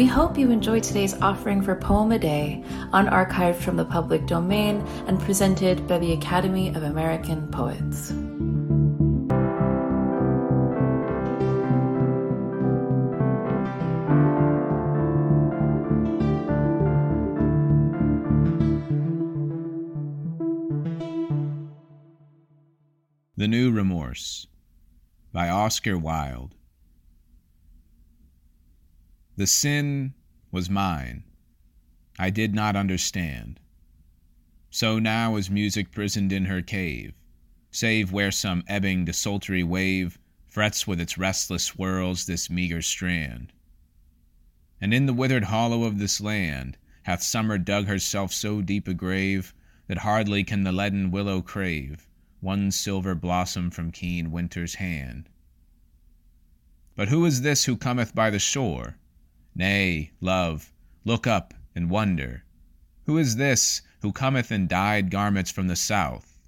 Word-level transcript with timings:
We 0.00 0.06
hope 0.06 0.38
you 0.38 0.50
enjoyed 0.50 0.82
today's 0.82 1.12
offering 1.20 1.60
for 1.60 1.76
Poem 1.76 2.10
a 2.10 2.18
Day, 2.18 2.64
unarchived 2.94 3.56
from 3.56 3.76
the 3.76 3.84
public 3.84 4.26
domain 4.26 4.76
and 5.06 5.20
presented 5.20 5.86
by 5.86 5.98
the 5.98 6.14
Academy 6.14 6.70
of 6.70 6.84
American 6.84 7.46
Poets. 7.48 8.08
The 23.36 23.46
New 23.46 23.70
Remorse 23.70 24.46
by 25.30 25.50
Oscar 25.50 25.98
Wilde. 25.98 26.54
The 29.40 29.46
sin 29.46 30.12
was 30.50 30.68
mine. 30.68 31.24
I 32.18 32.28
did 32.28 32.54
not 32.54 32.76
understand. 32.76 33.58
So 34.68 34.98
now 34.98 35.36
is 35.36 35.48
music 35.48 35.92
prisoned 35.92 36.30
in 36.30 36.44
her 36.44 36.60
cave, 36.60 37.14
save 37.70 38.12
where 38.12 38.32
some 38.32 38.64
ebbing 38.68 39.06
desultory 39.06 39.62
wave 39.62 40.18
frets 40.46 40.86
with 40.86 41.00
its 41.00 41.16
restless 41.16 41.64
swirls 41.64 42.26
this 42.26 42.50
meagre 42.50 42.82
strand. 42.82 43.54
And 44.78 44.92
in 44.92 45.06
the 45.06 45.14
withered 45.14 45.44
hollow 45.44 45.84
of 45.84 45.98
this 45.98 46.20
land 46.20 46.76
hath 47.04 47.22
summer 47.22 47.56
dug 47.56 47.86
herself 47.86 48.34
so 48.34 48.60
deep 48.60 48.86
a 48.86 48.92
grave 48.92 49.54
that 49.86 50.04
hardly 50.04 50.44
can 50.44 50.64
the 50.64 50.70
leaden 50.70 51.10
willow 51.10 51.40
crave 51.40 52.06
one 52.40 52.70
silver 52.70 53.14
blossom 53.14 53.70
from 53.70 53.90
keen 53.90 54.32
winter's 54.32 54.74
hand. 54.74 55.30
But 56.94 57.08
who 57.08 57.24
is 57.24 57.40
this 57.40 57.64
who 57.64 57.78
cometh 57.78 58.14
by 58.14 58.28
the 58.28 58.38
shore? 58.38 58.98
Nay, 59.54 60.12
love, 60.20 60.72
look 61.04 61.26
up 61.26 61.54
and 61.74 61.90
wonder. 61.90 62.44
Who 63.06 63.18
is 63.18 63.36
this 63.36 63.82
who 64.00 64.12
cometh 64.12 64.52
in 64.52 64.66
dyed 64.66 65.10
garments 65.10 65.50
from 65.50 65.66
the 65.66 65.76
south? 65.76 66.38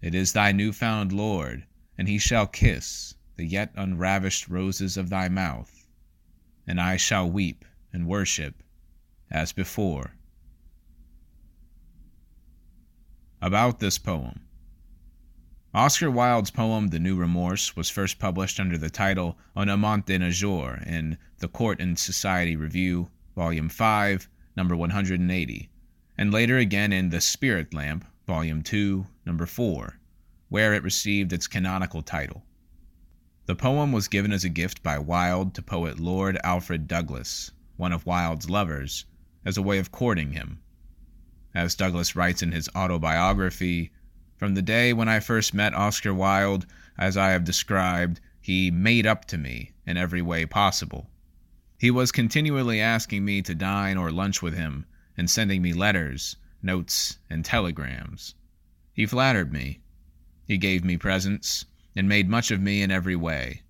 It 0.00 0.14
is 0.14 0.32
thy 0.32 0.52
new 0.52 0.72
found 0.72 1.12
Lord, 1.12 1.66
and 1.98 2.08
he 2.08 2.18
shall 2.18 2.46
kiss 2.46 3.14
the 3.36 3.44
yet 3.44 3.72
unravished 3.76 4.48
roses 4.48 4.96
of 4.96 5.10
thy 5.10 5.28
mouth, 5.28 5.86
and 6.66 6.80
I 6.80 6.96
shall 6.96 7.30
weep 7.30 7.64
and 7.92 8.06
worship 8.06 8.62
as 9.30 9.52
before. 9.52 10.14
About 13.42 13.78
this 13.78 13.98
poem. 13.98 14.40
Oscar 15.72 16.10
Wilde's 16.10 16.50
poem 16.50 16.88
The 16.88 16.98
New 16.98 17.14
Remorse 17.14 17.76
was 17.76 17.88
first 17.88 18.18
published 18.18 18.58
under 18.58 18.76
the 18.76 18.90
title 18.90 19.38
Un 19.54 19.68
Amant 19.68 20.04
de 20.04 20.16
un 20.16 20.82
in 20.84 21.16
The 21.38 21.46
Court 21.46 21.80
and 21.80 21.96
Society 21.96 22.56
Review, 22.56 23.08
Volume 23.36 23.68
5, 23.68 24.28
number 24.56 24.74
180, 24.74 25.70
and 26.18 26.32
later 26.32 26.58
again 26.58 26.92
in 26.92 27.10
The 27.10 27.20
Spirit 27.20 27.72
Lamp, 27.72 28.04
Volume 28.26 28.64
2, 28.64 29.06
number 29.24 29.46
4, 29.46 30.00
where 30.48 30.74
it 30.74 30.82
received 30.82 31.32
its 31.32 31.46
canonical 31.46 32.02
title. 32.02 32.44
The 33.46 33.54
poem 33.54 33.92
was 33.92 34.08
given 34.08 34.32
as 34.32 34.42
a 34.42 34.48
gift 34.48 34.82
by 34.82 34.98
Wilde 34.98 35.54
to 35.54 35.62
poet 35.62 36.00
Lord 36.00 36.36
Alfred 36.42 36.88
Douglas, 36.88 37.52
one 37.76 37.92
of 37.92 38.06
Wilde's 38.06 38.50
lovers, 38.50 39.06
as 39.44 39.56
a 39.56 39.62
way 39.62 39.78
of 39.78 39.92
courting 39.92 40.32
him. 40.32 40.58
As 41.54 41.76
Douglas 41.76 42.16
writes 42.16 42.42
in 42.42 42.50
his 42.50 42.68
autobiography, 42.74 43.92
from 44.40 44.54
the 44.54 44.62
day 44.62 44.90
when 44.94 45.06
I 45.06 45.20
first 45.20 45.52
met 45.52 45.74
Oscar 45.74 46.14
Wilde, 46.14 46.64
as 46.96 47.14
I 47.14 47.28
have 47.32 47.44
described, 47.44 48.20
he 48.40 48.70
made 48.70 49.06
up 49.06 49.26
to 49.26 49.36
me 49.36 49.72
in 49.86 49.98
every 49.98 50.22
way 50.22 50.46
possible. 50.46 51.10
He 51.76 51.90
was 51.90 52.10
continually 52.10 52.80
asking 52.80 53.22
me 53.22 53.42
to 53.42 53.54
dine 53.54 53.98
or 53.98 54.10
lunch 54.10 54.40
with 54.40 54.54
him, 54.54 54.86
and 55.14 55.28
sending 55.28 55.60
me 55.60 55.74
letters, 55.74 56.36
notes, 56.62 57.18
and 57.28 57.44
telegrams. 57.44 58.34
He 58.94 59.04
flattered 59.04 59.52
me. 59.52 59.80
He 60.46 60.56
gave 60.56 60.84
me 60.84 60.96
presents, 60.96 61.66
and 61.94 62.08
made 62.08 62.30
much 62.30 62.50
of 62.50 62.62
me 62.62 62.80
in 62.80 62.90
every 62.90 63.16
way. 63.16 63.60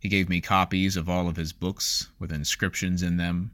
He 0.00 0.08
gave 0.08 0.28
me 0.28 0.40
copies 0.40 0.96
of 0.96 1.08
all 1.08 1.28
of 1.28 1.36
his 1.36 1.52
books 1.52 2.08
with 2.18 2.32
inscriptions 2.32 3.04
in 3.04 3.18
them. 3.18 3.52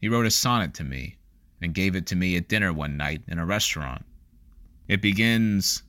He 0.00 0.08
wrote 0.08 0.24
a 0.24 0.30
sonnet 0.30 0.72
to 0.72 0.84
me, 0.84 1.18
and 1.60 1.74
gave 1.74 1.94
it 1.94 2.06
to 2.06 2.16
me 2.16 2.34
at 2.36 2.48
dinner 2.48 2.72
one 2.72 2.96
night 2.96 3.20
in 3.28 3.38
a 3.38 3.44
restaurant. 3.44 4.06
It 4.90 5.00
begins 5.00 5.84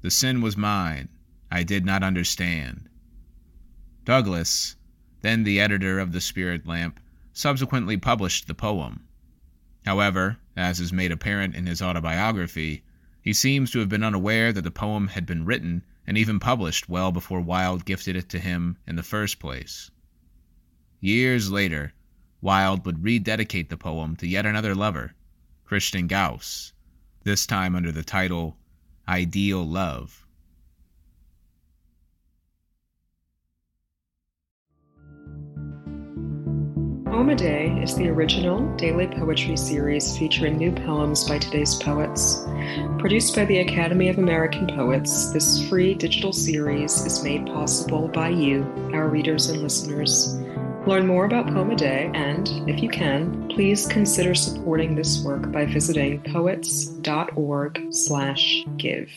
The 0.00 0.10
sin 0.10 0.40
was 0.40 0.56
mine, 0.56 1.10
I 1.50 1.62
did 1.62 1.84
not 1.84 2.02
understand. 2.02 2.88
Douglas, 4.06 4.76
then 5.20 5.42
the 5.42 5.60
editor 5.60 5.98
of 5.98 6.12
The 6.12 6.22
Spirit 6.22 6.66
Lamp, 6.66 7.00
subsequently 7.34 7.98
published 7.98 8.46
the 8.46 8.54
poem. 8.54 9.04
However, 9.84 10.38
as 10.56 10.80
is 10.80 10.90
made 10.90 11.12
apparent 11.12 11.54
in 11.54 11.66
his 11.66 11.82
autobiography, 11.82 12.82
he 13.20 13.34
seems 13.34 13.70
to 13.72 13.78
have 13.80 13.90
been 13.90 14.02
unaware 14.02 14.54
that 14.54 14.62
the 14.62 14.70
poem 14.70 15.08
had 15.08 15.26
been 15.26 15.44
written 15.44 15.84
and 16.06 16.16
even 16.16 16.40
published 16.40 16.88
well 16.88 17.12
before 17.12 17.42
Wilde 17.42 17.84
gifted 17.84 18.16
it 18.16 18.30
to 18.30 18.38
him 18.38 18.78
in 18.86 18.96
the 18.96 19.02
first 19.02 19.38
place. 19.38 19.90
Years 20.98 21.50
later, 21.50 21.92
Wilde 22.40 22.86
would 22.86 23.04
rededicate 23.04 23.68
the 23.68 23.76
poem 23.76 24.16
to 24.16 24.26
yet 24.26 24.46
another 24.46 24.74
lover, 24.74 25.12
Christian 25.66 26.06
Gauss, 26.06 26.72
this 27.24 27.46
time 27.46 27.74
under 27.74 27.92
the 27.92 28.02
title 28.02 28.56
Ideal 29.08 29.66
Love. 29.66 30.26
Poem 37.04 37.28
a 37.28 37.34
Day 37.34 37.78
is 37.82 37.94
the 37.96 38.08
original 38.08 38.74
daily 38.76 39.06
poetry 39.06 39.56
series 39.56 40.16
featuring 40.16 40.56
new 40.56 40.72
poems 40.72 41.28
by 41.28 41.38
today's 41.38 41.74
poets. 41.74 42.46
Produced 42.98 43.36
by 43.36 43.44
the 43.44 43.58
Academy 43.58 44.08
of 44.08 44.16
American 44.16 44.66
Poets, 44.68 45.30
this 45.32 45.68
free 45.68 45.92
digital 45.92 46.32
series 46.32 47.04
is 47.04 47.22
made 47.22 47.44
possible 47.46 48.08
by 48.08 48.30
you, 48.30 48.62
our 48.94 49.08
readers 49.08 49.50
and 49.50 49.60
listeners. 49.60 50.38
Learn 50.86 51.06
more 51.06 51.26
about 51.26 51.46
Poem 51.46 51.70
a 51.70 51.76
Day 51.76 52.10
and, 52.14 52.48
if 52.68 52.82
you 52.82 52.88
can, 52.88 53.48
please 53.48 53.86
consider 53.86 54.34
supporting 54.34 54.94
this 54.94 55.22
work 55.22 55.52
by 55.52 55.66
visiting 55.66 56.22
poets.org/give. 56.22 59.10